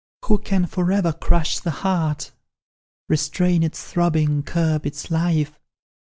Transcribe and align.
"Who 0.25 0.39
can 0.39 0.65
for 0.65 0.91
ever 0.91 1.13
crush 1.13 1.59
the 1.59 1.69
heart, 1.85 2.31
Restrain 3.07 3.61
its 3.61 3.83
throbbing, 3.83 4.41
curb 4.41 4.87
its 4.87 5.11
life? 5.11 5.59